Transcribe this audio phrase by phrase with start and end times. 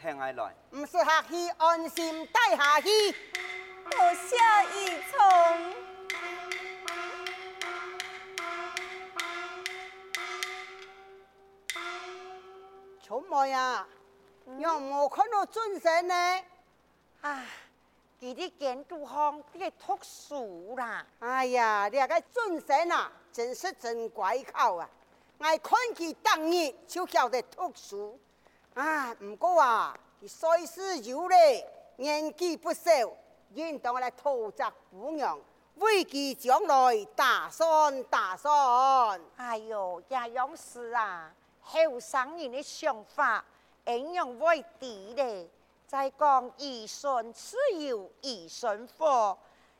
[0.00, 2.88] 听下来，唔是客气，安心带下去。
[3.90, 4.36] 多谢
[4.72, 5.74] 义聪。
[13.02, 13.88] 春梅啊，
[14.46, 16.14] 有冇看到尊神呢？
[17.22, 17.44] 啊，
[18.20, 21.04] 佢啲检督行啲读书啦。
[21.18, 24.88] 哎呀，你个尊神啊，真是真乖巧啊！
[25.38, 28.20] 我看佢当日就晓得读书。
[28.74, 32.90] 啊，唔过啊，佢岁数有咧，年纪不小，
[33.54, 35.38] 应当来讨责姑娘，
[35.76, 39.20] 为佢将来打算打算。
[39.36, 43.44] 哎呦，这样事啊，后生人的想法，
[43.86, 45.48] 应用为地咧。
[45.86, 49.36] 再讲以顺自由，以顺福，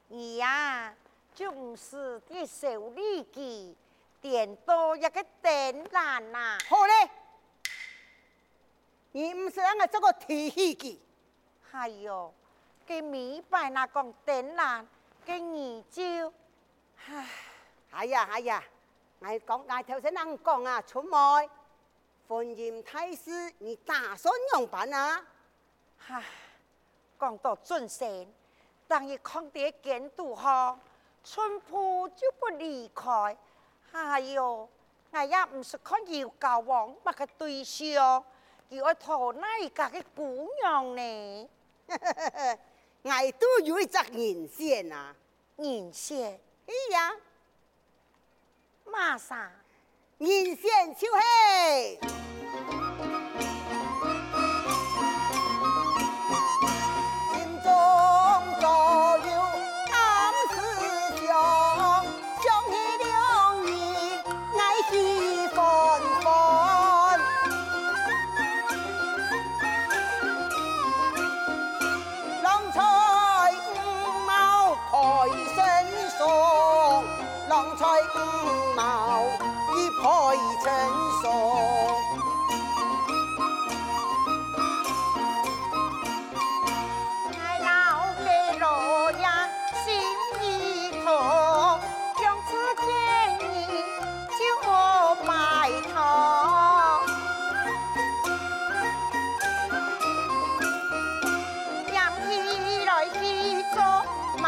[0.09, 0.95] 你呀
[1.35, 3.77] 就唔是啲小利己，
[4.21, 6.59] 点多一个点难呐。
[6.69, 7.11] 好嘞。
[9.19, 11.03] 你唔是让我做个提起机？
[11.73, 12.33] 哎呦，
[12.87, 14.87] 给明白那讲点难，
[15.25, 16.33] 给你就，
[17.05, 17.29] 唉，
[17.91, 18.63] 哎呀哎呀，
[19.19, 21.51] 我讲我头先啷讲啊，春梅，
[22.29, 25.27] 婚姻大事你打算用办啊？
[26.07, 26.23] 唉，
[27.19, 28.33] 讲到尊神，
[28.87, 30.79] 当一看到检督行，
[31.25, 33.37] 春铺就不离开。
[33.91, 34.69] 哎哟，
[35.11, 38.25] 我也唔是看有交往乜个对象。
[38.71, 41.49] 叫我讨哪一家的姑娘呢？
[43.03, 45.15] 我都有一只银线啊！
[45.57, 46.39] 银线？
[46.67, 47.13] 哎呀，
[48.85, 49.51] 马上
[50.19, 51.09] 银线就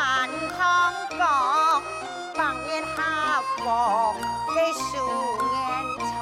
[0.00, 0.30] 蛋
[1.18, 1.82] 糕
[2.34, 4.14] 当年哈佛
[4.54, 4.96] 的书
[5.52, 5.60] 念
[5.98, 6.16] 错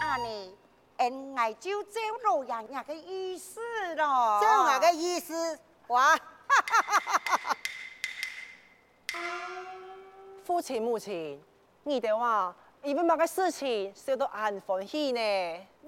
[0.00, 0.54] 阿里
[0.98, 3.58] 恩爱就走路呀那个意思
[3.94, 6.14] 咯走那个意思哇
[10.44, 11.42] 父亲母亲
[11.84, 12.54] 你的话
[12.86, 15.18] 因为乜个事情受到安欢喜呢？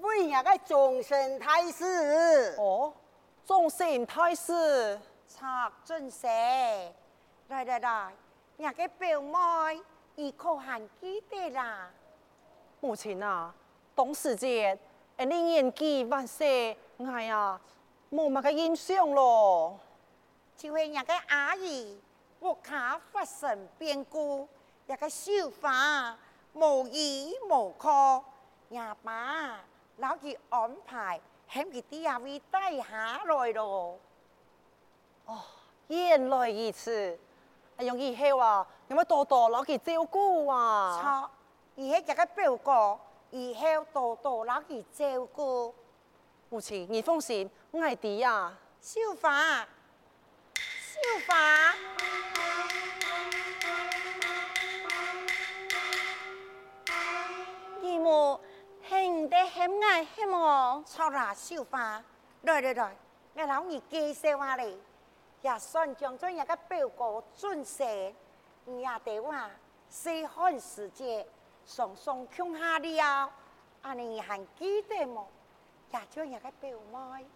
[0.01, 2.53] 为那个终身大事。
[2.57, 2.93] 哦，
[3.45, 6.29] 终身大事，插尊神，
[7.47, 8.13] 来来来，
[8.57, 9.81] 那个表妹，
[10.15, 11.89] 伊可还记得啦？
[12.81, 13.55] 母亲啊，
[13.95, 14.77] 当时节。
[15.15, 17.57] 哎，你年纪万岁，哎呀，
[18.11, 19.79] 冇么个印象咯。
[20.57, 21.97] 就系那个阿姨，
[22.41, 24.45] 我卡发生变故，
[24.85, 26.17] 那个绣花
[26.53, 28.23] 无依无靠，
[28.73, 29.59] 阿爸
[29.97, 33.99] 老去安排，喺佢啲阿位带下来咯。
[35.25, 35.41] 哦，
[35.87, 37.19] 原来如此。
[37.77, 40.99] 哎呀，以后啊，有冇多多老去照顾啊？
[41.01, 41.31] 错，
[41.77, 42.99] 而系一个表哥。
[43.31, 45.75] 以后多多留意照顾。
[46.49, 48.51] 母亲，你放心，我爱弟呀。
[48.81, 49.59] 绣花，
[50.55, 51.73] 绣花，
[58.09, 58.39] 母，
[58.89, 60.83] 兄弟很爱很我。
[60.83, 62.03] 错啦，绣花，
[62.41, 62.95] 来来来，
[63.35, 64.81] 我老二介绍下你，
[65.43, 67.83] 也算将做一个表哥尊师，
[68.65, 69.51] 你也得话
[69.89, 71.23] 西汉时节。
[71.65, 73.29] 上上穷下了，
[73.83, 75.27] 阿你还记得么？
[75.91, 77.27] 也就一个表妹。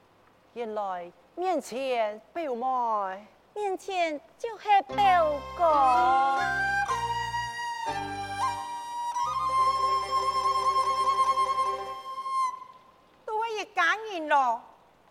[0.53, 6.39] 原来面前表妹，面前就是表哥。
[14.33, 14.61] 咯，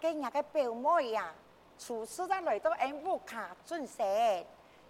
[0.01, 1.33] 今日个表妹呀，
[1.79, 4.45] 初次都来到俺屋卡尊神，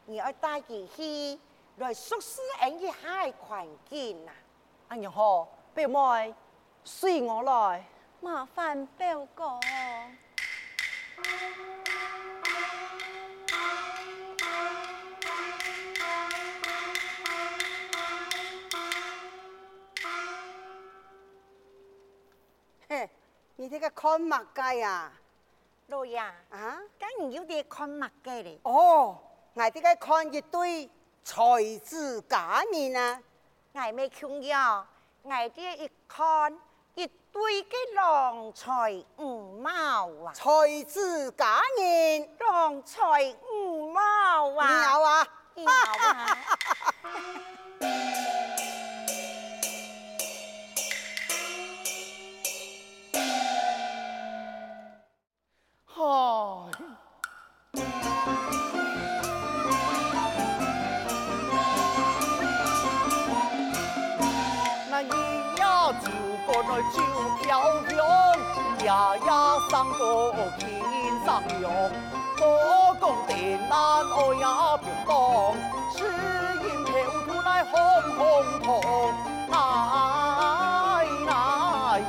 [0.06, 1.38] 你要带佢去。
[1.76, 4.32] 来熟悉俺嘅海环境啊！
[4.88, 6.34] 哎呀好，表妹，
[6.84, 7.84] 随我来。
[8.20, 9.58] 麻烦表哥。
[23.82, 25.10] 个看物界呀？
[25.88, 26.78] 老爷，啊？
[27.00, 28.60] 咁你有啲看物嘅咧？
[28.62, 29.18] 哦，
[29.54, 30.88] 我哋个看一对
[31.24, 31.34] 才
[31.84, 33.20] 子佳人啊！
[33.72, 34.86] 我未看呀，
[35.22, 36.56] 我啲一看
[36.94, 40.32] 一对嘅郎才五貌啊！
[40.32, 44.00] 才子佳人，郎才五貌
[44.56, 44.68] 啊！
[44.68, 45.28] 你有啊？
[45.56, 46.38] 有啊！
[74.24, 74.46] 我也
[74.78, 75.10] 不懂，
[75.96, 75.98] 是
[76.62, 76.90] 因头
[77.26, 77.74] 突来红
[78.16, 78.22] 红
[78.62, 78.70] 彤，
[79.50, 79.54] 奶
[81.26, 82.00] 奶，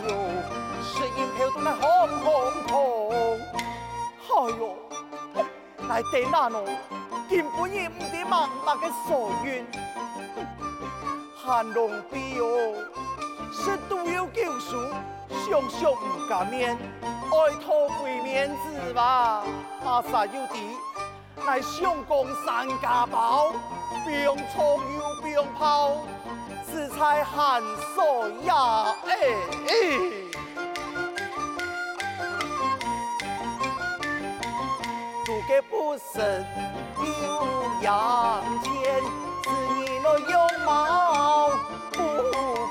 [0.83, 1.19] 是因
[2.21, 2.29] 红
[2.67, 2.71] 红，
[4.59, 4.61] 哟，
[5.89, 6.63] 来得那侬，
[7.27, 8.75] 根不也唔得万把
[9.07, 9.65] 所愿，
[11.35, 12.75] 寒龙比哟，
[13.51, 14.77] 是独有救赎，
[15.45, 19.43] 熊熊唔敢面，爱托鬼面子吧，
[19.83, 20.59] 阿、萨、有敌？
[21.35, 23.51] 乃相公三家宝，
[24.05, 25.91] 冰冲又兵炮，
[26.65, 27.61] 只菜寒
[27.95, 29.11] 素呀哎。
[35.25, 36.45] 如今不识
[36.99, 39.01] 有阳天，
[39.43, 39.49] 只
[39.79, 40.33] 因来容
[40.65, 41.49] 貌
[41.91, 41.97] 不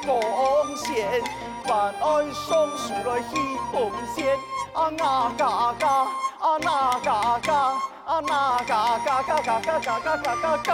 [0.06, 1.20] 光鲜，
[1.64, 2.48] 反而送
[2.78, 3.30] 出来一
[3.70, 4.38] 红线
[4.72, 5.88] 啊那嘎嘎
[6.38, 7.81] 啊那嘎嘎。
[8.12, 10.70] 啊那嘎嘎嘎嘎嘎嘎嘎嘎嘎嘎。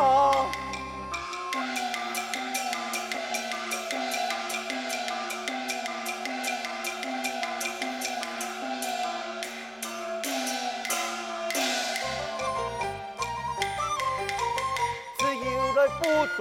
[15.16, 15.46] 只有
[15.76, 16.02] 来不
[16.36, 16.38] 读。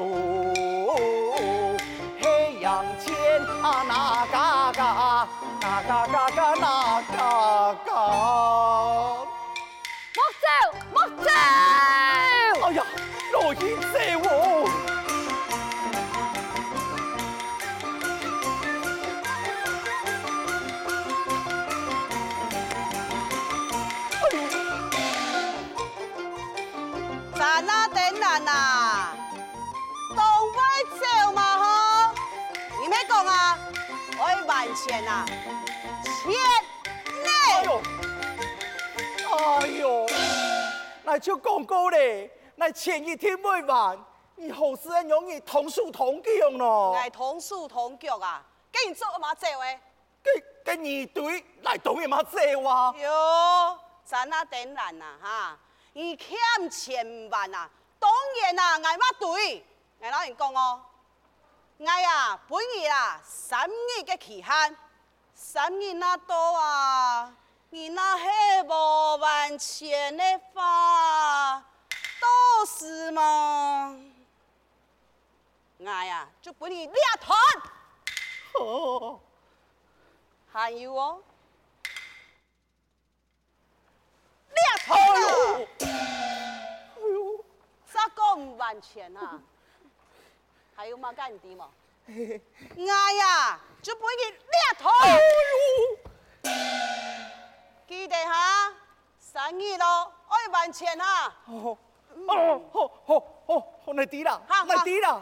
[2.59, 3.13] 向前
[3.61, 5.27] 啊，那嘎嘎，
[5.61, 6.65] 那嘎嘎嘎，那
[7.15, 7.17] 嘎
[7.85, 8.86] 嘎。
[13.59, 14.69] 一醉舞。
[27.35, 29.15] 咱啊，等人呐，
[30.15, 30.61] 都爱
[30.99, 31.63] 笑嘛吼！
[32.81, 33.57] 你咪讲啊，
[34.19, 35.25] 爱万钱呐、啊，
[36.03, 36.33] 钱！
[37.25, 37.81] 哎呦，
[39.31, 40.05] 哎呦，
[41.03, 41.35] 那就
[41.89, 42.31] 嘞。
[42.59, 44.05] 那前一天未完，
[44.35, 46.95] 你好事很容易同数同脚咯。
[46.95, 49.79] 哎，同数同脚啊，跟你做嘛做诶？
[50.23, 52.91] 跟跟你对来同嘛做哇？
[52.97, 55.57] 哟，咱那等人呐哈，
[55.93, 56.35] 你欠
[56.67, 58.11] 千万啊，当
[58.41, 59.63] 然啊，挨嘛对，
[60.01, 60.81] 挨老人讲哦。
[61.77, 64.75] 我呀，本月啊，三日嘅期限，
[65.35, 67.31] 三日那多啊，
[67.69, 68.23] 你那系
[68.67, 70.23] 无万千的
[70.55, 71.63] 话，
[72.21, 73.97] 都是嘛。
[75.85, 77.37] 哎呀，就本你两团。
[78.59, 79.19] 哦，
[80.51, 81.21] 还有哦，
[84.49, 85.85] 两团哎
[86.97, 87.45] 呦，
[87.85, 89.39] 啥个五万钱啊？
[90.75, 91.13] 还有嘛？
[91.13, 91.69] 干你啲嘛？
[92.07, 94.89] 哎呀，就俾佢掠台。
[97.87, 98.73] 记得哈，
[99.19, 101.33] 生意咯，二万钱哈。
[101.45, 101.77] 哦
[102.27, 105.21] 哦哦哦哦，你啲啦，你啲啦。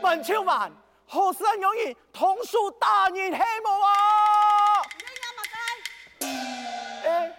[0.00, 0.72] 万千万，
[1.06, 4.80] 好生容易，同数大人希望啊！
[6.20, 7.08] 唔啱？
[7.08, 7.36] 哎，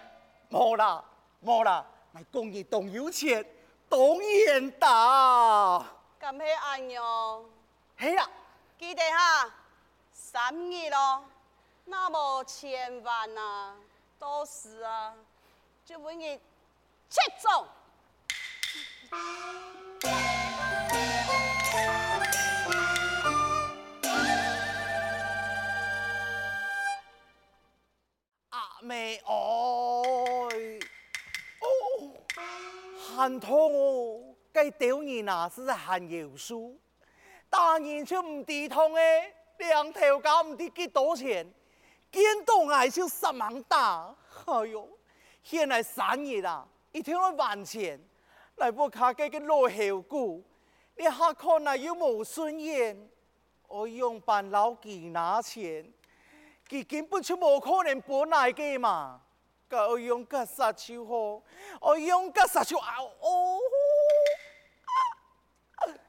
[0.50, 1.04] 冇啦。
[1.44, 3.44] 冇啦，我公益董有钱，
[3.88, 5.78] 董演大。
[6.20, 7.44] 咁起安样？
[7.98, 8.28] 系啦，
[8.78, 9.50] 记得哈，
[10.12, 11.24] 三亿咯，
[11.90, 13.74] 那么千万呐，
[14.16, 15.12] 都是啊！
[15.84, 16.38] 这篇文章
[17.08, 17.20] 七
[28.50, 30.48] 阿妹爱哦，
[33.16, 34.36] 很痛哦。
[34.52, 36.78] 该丢人呐，是含油书，
[37.48, 39.00] 当然就唔直通的。
[39.58, 41.52] 你人跳唔得几多钱？
[42.10, 44.14] 见到还是十万大，
[44.46, 44.88] 哎呦，
[45.42, 48.00] 现在三日啦，一天要万钱，
[48.56, 50.42] 来不卡给个落后股，
[50.96, 53.08] 你下看来有冇顺眼？
[53.68, 55.92] 我用办老几拿钱，
[56.68, 59.20] 佢根本就冇可能搬来嘅嘛。
[59.70, 61.40] 我用个杀手好，
[61.80, 62.96] 我用个杀手啊！
[63.20, 63.60] 哦，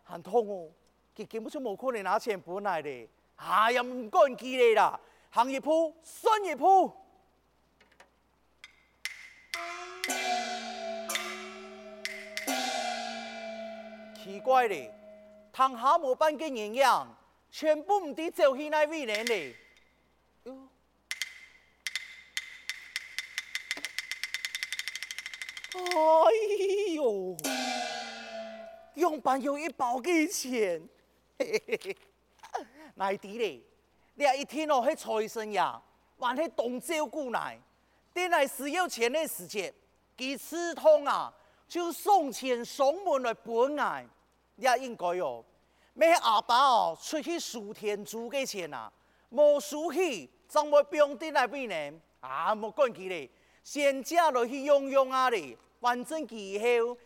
[0.03, 0.71] 很痛哦，
[1.15, 3.07] 佢根本就冇可能拿钱搬来的。
[3.35, 4.99] 哎呀，唔关佢哋啦，
[5.31, 6.93] 行一铺算一铺。
[14.21, 14.93] 奇怪嘞，
[15.53, 17.17] 堂下冇半个营养，
[17.49, 19.55] 全部唔知走去哪位人嘞。
[25.73, 25.81] 哎
[26.93, 27.37] 呦，
[28.95, 30.81] 用办有一包嘅钱，
[31.39, 31.97] 嘿嘿嘿，
[32.95, 33.63] 哪啲嘞？
[34.15, 35.61] 你一听哦，系财神爷，
[36.19, 37.59] 还系东照顾来，
[38.13, 39.73] 等来需要钱的时节，
[40.17, 41.33] 几次通啊！
[41.67, 44.05] 就送钱送门来本来，
[44.55, 45.43] 你也应该哦。
[45.93, 48.91] 咩阿爸哦，出去数天珠嘅钱啊，
[49.31, 51.99] 冇数起，怎会变得来边呢？
[52.19, 53.29] 啊，冇关系嘞，
[53.63, 55.57] 先借落去用用啊嘞。
[55.79, 56.97] 反正以后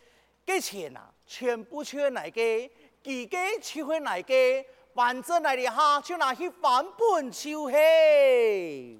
[0.44, 2.68] 嘅钱啊，全部出来嘅，
[3.02, 3.28] 自己
[3.62, 4.64] 出去来嘅，
[4.96, 8.98] 反正来的哈，就拿去翻本就系。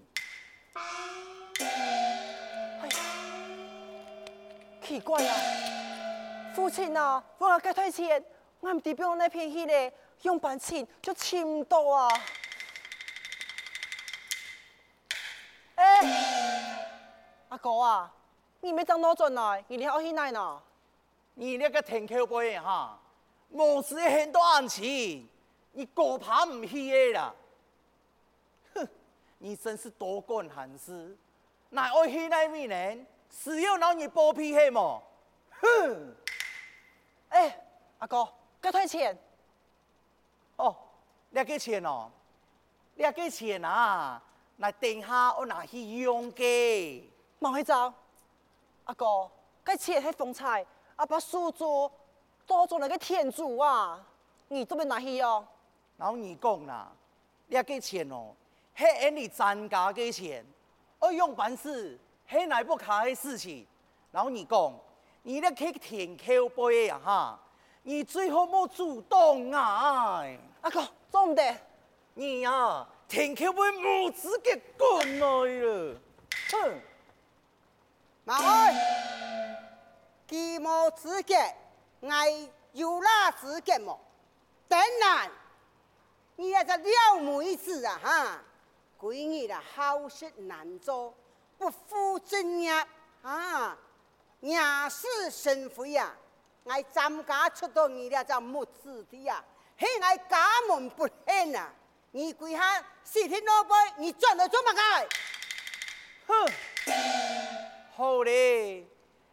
[4.83, 5.35] 奇怪啊，
[6.55, 8.23] 父亲啊，我要解退钱，
[8.61, 12.11] 我唔知边个那片去咧，用办钱就钱唔到啊。
[15.76, 16.79] 哎、欸，
[17.49, 18.12] 阿哥啊，
[18.61, 20.61] 你没挣多转来，你哋好去哪呢？
[21.33, 23.00] 你那个停口杯哈，
[23.50, 25.26] 冇事很多案钱，
[25.76, 27.35] 你过怕唔去嘅啦。
[28.75, 28.88] 哼，
[29.37, 31.14] 你真是多管闲事，
[31.68, 33.06] 那爱去那边呢？
[33.28, 35.02] 只有让你剥皮黑么？
[35.61, 36.16] 哼！
[37.28, 37.66] 哎、欸，
[37.99, 38.26] 阿哥，
[38.59, 39.14] 该退钱。
[40.56, 40.75] 哦，
[41.28, 42.11] 你给钱哦？
[42.95, 44.23] 你给钱啊？
[44.56, 47.02] 来等下我拿去用嘅。
[47.38, 47.92] 冇去走。
[48.85, 49.30] 阿哥，
[49.62, 50.64] 该钱系风采，
[50.97, 51.92] 阿爸叔祖
[52.47, 54.02] 多做那个天主啊，
[54.49, 55.47] 你这边拿去用？
[55.97, 56.93] 然后你讲啦，
[57.47, 58.35] 你个钱哦？
[58.76, 60.45] 系你增加个钱，
[60.99, 61.99] 我用办事。
[62.29, 63.65] 很难不卡的事情，
[64.11, 64.75] 然后你讲，
[65.23, 67.41] 你咧去填口碑啊哈，
[67.85, 70.25] 你最好莫主动啊！
[70.62, 71.57] 阿哥，做唔得，
[72.15, 76.00] 你呀填口碑无资格讲来了，
[76.50, 76.81] 哼！
[78.25, 78.75] 妈爱，
[80.29, 81.35] 佢冇资格，
[82.09, 82.29] 爱
[82.73, 83.97] 有那资格么？
[84.67, 85.31] 当然，
[86.37, 88.43] 你也是了妹子啊哈，
[89.00, 91.14] 闺女啦好事难做。
[91.59, 92.71] 不负正业
[93.23, 93.76] 啊！
[94.40, 96.14] 娘是神父呀，
[96.64, 99.43] 我参加出到你了就没子的呀，
[99.78, 101.73] 嘿，我家门不幸啊！
[102.11, 105.09] 你跪下四天六杯，你转来做乜嘅？
[106.26, 106.52] 哼！
[107.97, 108.87] 好嘞，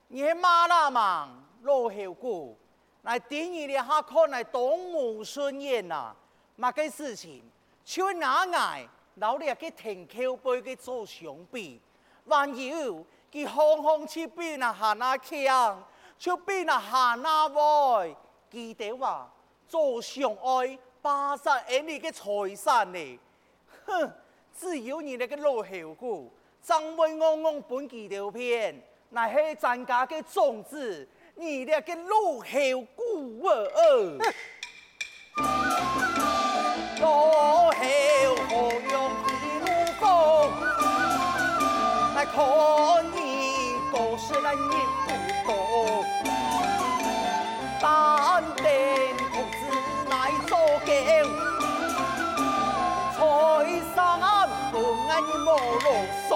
[0.07, 2.57] 你马拉忙落后过
[3.01, 6.15] 来顶你的下看来东吴顺眼呐，
[6.57, 7.41] 乜个事情？
[7.83, 11.81] 就拿爱老李个停口杯给做兄弟。
[12.25, 15.83] 还有，佢行行出边啊，行啊强，
[16.17, 18.15] 出边啊行啊歪，
[18.50, 19.29] 记得话
[19.67, 23.19] 做上爱巴山恩你嘅财产呢？
[23.86, 24.13] 哼，
[24.57, 26.31] 只有你那个老后姑，
[26.62, 31.05] 张威昂昂本几条片，那系咱家嘅种子，
[31.36, 33.51] 你那个老后姑啊！
[37.03, 37.69] 老后
[38.50, 38.51] 何
[38.91, 38.95] 用？
[42.33, 42.39] 看
[43.13, 43.19] 你
[43.93, 44.57] 都是那人
[45.05, 45.07] 不
[45.45, 45.51] 多，
[47.79, 47.83] 但
[48.55, 48.65] 等
[49.33, 49.60] 同志
[50.10, 50.13] 来
[50.48, 50.89] 做狗，
[53.13, 53.19] 财
[53.93, 53.95] 产
[54.72, 54.74] 不
[55.10, 55.48] 爱你莫
[55.83, 55.88] 啰
[56.27, 56.31] 嗦。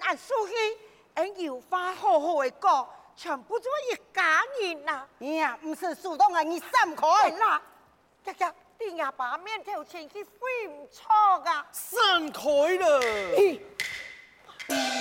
[0.00, 0.54] 到底乜个事情按数去？
[1.14, 2.88] 俺有话好好的讲。
[3.16, 7.30] 全部做一家人呐、你呀，不是主动啊，你闪对开！
[7.36, 7.60] 啦，
[8.24, 11.04] 日日你阿爸面头前去会唔错
[11.40, 11.66] 噶。
[11.70, 12.42] 散开
[12.78, 13.00] 了。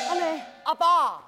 [0.10, 1.24] 阿妹，阿爸，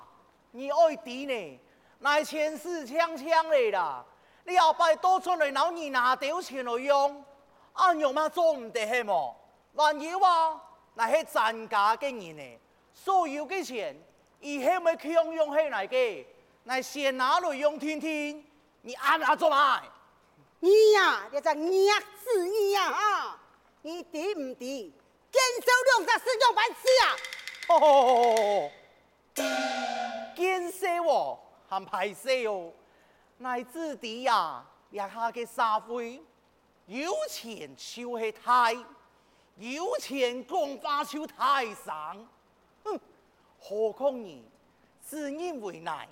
[0.51, 1.59] 你爱弟呢？
[1.99, 4.03] 乃前世锵锵的啦，
[4.43, 7.23] 你后摆多出来老你拿掉钱来用，
[7.73, 9.33] 俺有嘛做唔得嘿么？
[9.73, 10.59] 万有啊，
[10.95, 12.59] 乃系 zan 家嘅人呢，
[12.93, 13.95] 所有嘅钱，
[14.39, 16.25] 以后咪去用用起来嘅，
[16.63, 18.45] 乃先拿来用听听，
[18.81, 19.83] 你按下做埋。
[20.59, 23.39] 你呀，你在压死你呀哈！
[23.81, 24.93] 你抵唔抵？
[25.31, 25.71] 坚守
[26.03, 27.05] 两十四种白痴啊！
[27.69, 28.69] 哦，
[30.35, 32.71] 见识喎，还排泄哦，
[33.37, 36.21] 乃至啲呀，日下嘅社会，
[36.85, 38.77] 有钱就系太，
[39.57, 42.27] 有钱讲话就大声。
[43.61, 44.43] 何况你
[45.05, 46.07] 自认为难，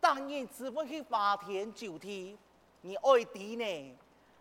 [0.00, 2.36] 当然只会去花天酒地，
[2.80, 3.96] 你爱啲呢？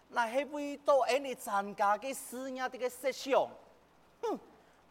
[0.09, 3.47] 乃系为到人哋参加嘅事业的个设想，
[4.21, 4.39] 哼，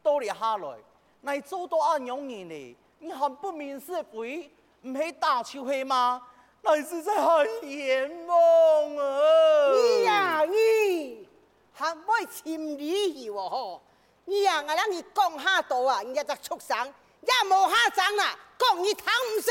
[0.03, 0.77] 到了下来。
[1.23, 2.77] 乃做到安样人呢？
[2.99, 4.51] 你还不明是非，
[4.83, 6.23] 唔系打球系吗？
[6.63, 9.73] 乃是在很冤枉啊！
[9.73, 11.29] 你呀，你
[11.73, 13.81] 还会潜理喎吼！
[14.25, 16.93] 你呀，我让你讲下多啊，人家就畜生，
[17.27, 19.51] 也冇下长啦，讲你贪唔识。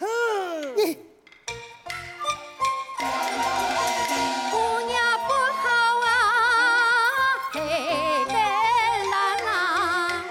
[0.00, 0.94] 哼，你
[4.50, 5.64] 姑娘不好
[6.04, 6.06] 啊，
[7.52, 7.58] 黑
[8.26, 8.34] 的
[9.10, 9.14] 蓝
[9.46, 10.24] 啊，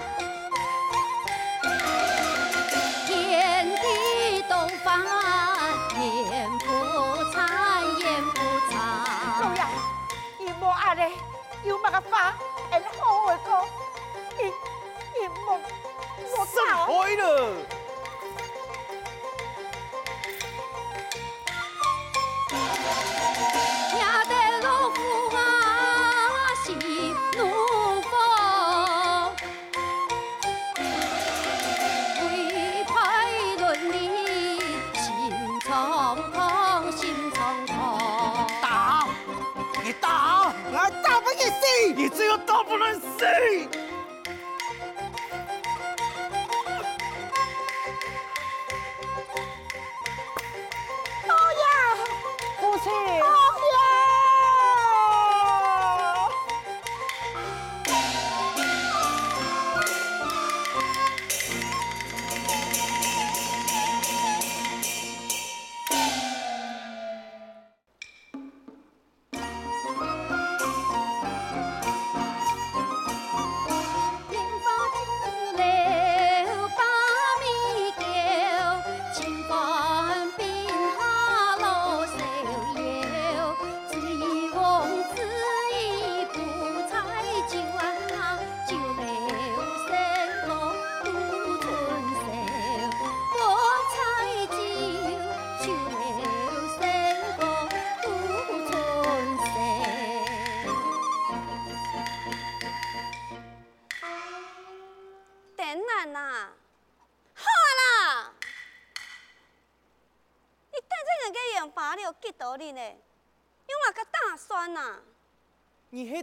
[3.06, 4.52] 天地东
[4.84, 5.04] 方，
[5.98, 6.64] 眼不
[7.32, 7.38] 残，
[7.98, 8.72] 眼不老残。
[9.56, 9.60] 呀，
[10.38, 11.10] 伊莫阿咧，
[11.64, 12.36] 有乜个法，
[12.70, 13.66] 会好会讲，
[14.38, 14.40] 伊
[15.20, 15.58] 伊莫
[16.44, 16.86] 莫散打。
[16.86, 17.73] 开了。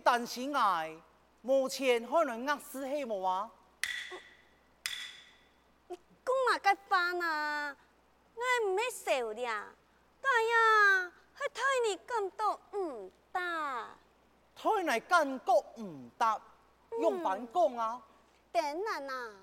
[0.02, 0.96] 担心爱，
[1.42, 3.50] 目前可能压死系冇啊？
[5.88, 7.76] 你讲嘛个话呐，
[8.36, 9.68] 我唔系笑呀，
[10.22, 13.40] 但呀，系睇你咁多唔得。
[14.56, 16.42] 推嚟感觉唔得，
[17.00, 18.02] 用反讲啊！
[18.52, 19.34] 等等呐，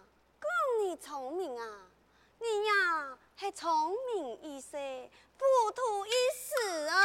[0.40, 0.48] 讲
[0.80, 1.66] 你聪明啊，
[2.38, 6.96] 你呀系聪明一些，糊涂一时啊。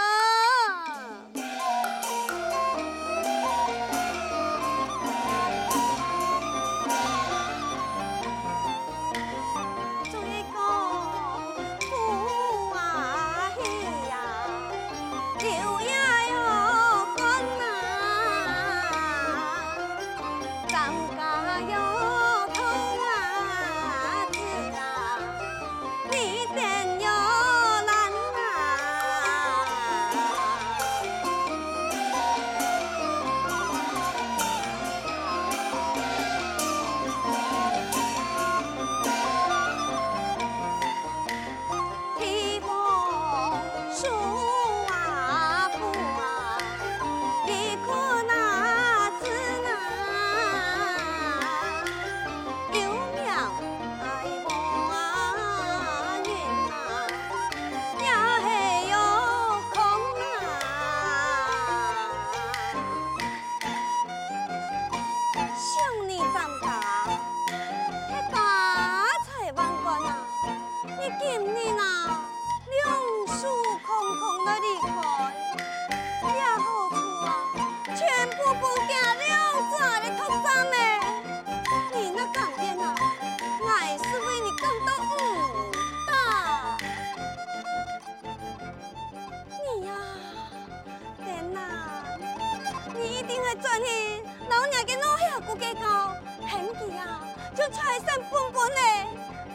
[97.63, 99.07] 啊，就财产分分嘞，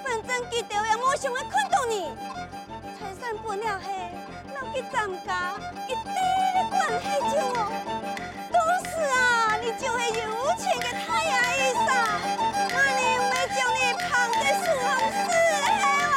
[0.02, 2.10] 反正记得也冇想要看到你。
[2.98, 3.86] 财产分了后，
[4.54, 5.28] 老佢参加，
[5.86, 6.16] 一啲
[6.54, 7.60] 的关系就哦。
[8.50, 8.56] 都
[8.88, 10.24] 是啊，你就是有
[10.56, 11.86] 钱的太阳医生，
[12.72, 14.08] 妈你没叫你捧
[14.40, 16.07] 在树上死了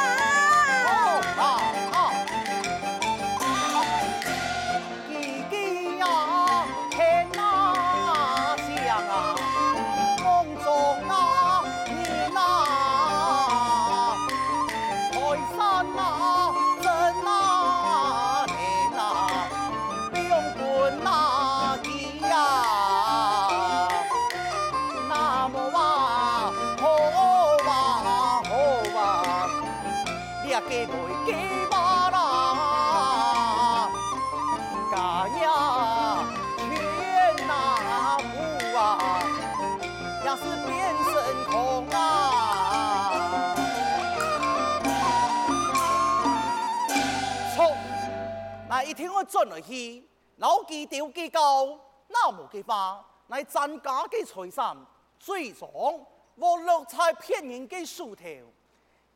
[48.92, 54.76] 一天我转来去，老记丢记高，那无嘅话，乃增加嘅财产，
[55.18, 58.22] 最终我落在骗人嘅树头。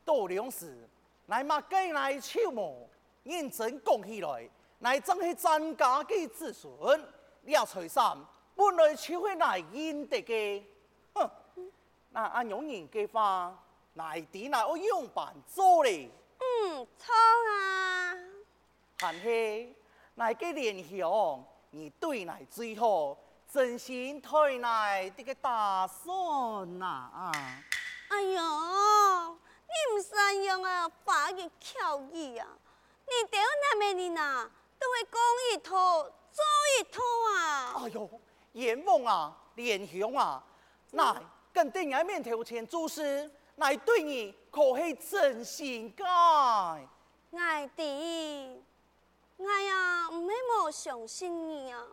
[0.03, 0.89] 到两时，
[1.27, 2.89] 乃嘛计来超模，
[3.23, 6.99] 认真讲起来，乃真系增加嘅子孙，
[7.43, 8.17] 了财产
[8.55, 10.63] 本来就会来应得嘅，
[11.13, 11.31] 哼！
[12.13, 13.55] 那按用人嘅话，
[13.93, 16.09] 乃啲乃我用办做咧，
[16.39, 18.15] 嗯，错啊。
[18.99, 19.75] 但系
[20.15, 23.17] 乃嘅莲香，你对乃最好，
[23.53, 27.33] 真心对乃这个大孙呐啊！
[28.09, 28.41] 哎呦，
[29.67, 32.47] 你唔善用啊，法嘅巧语啊！
[33.07, 35.21] 你屌那咩人呐，都会讲
[35.53, 36.45] 一套做
[36.81, 37.03] 一套
[37.35, 37.75] 啊！
[37.77, 38.21] 哎呦，
[38.53, 40.43] 阎王啊，莲香啊，
[40.93, 46.05] 乃跟定眼面头前做事，乃对你可是真心解。
[47.39, 48.63] 爱弟，
[49.39, 51.87] 哎呀，唔系冇相信你啊！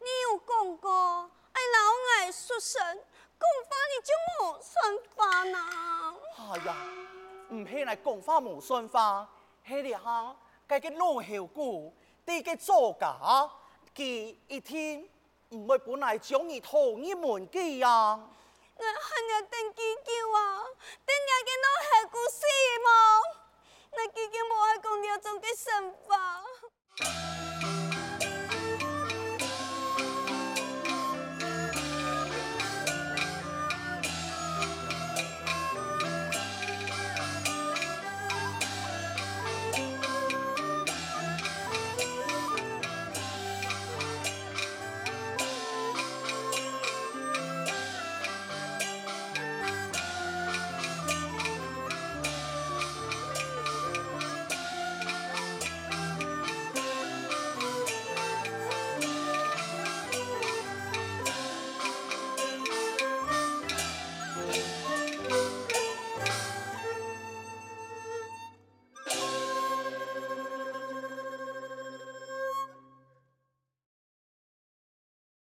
[0.00, 6.16] 你有讲过，爱老爱出神，讲法你就冇算法呐。
[6.38, 6.76] 哎呀，
[7.50, 9.28] 唔系来讲法冇算法，
[9.66, 10.34] 系你下，
[10.66, 13.50] 该个老后古，第个作假，
[13.94, 15.06] 记一天
[15.50, 18.18] 唔会本来将你讨你门记呀。
[18.76, 18.92] 我恨
[19.26, 20.64] 你等几久啊？
[21.04, 22.46] 等你见老后古死
[22.82, 22.90] 吗？
[23.90, 25.46] 那几久冇爱讲你要做个
[26.08, 26.44] 法？
[27.00, 27.87] Música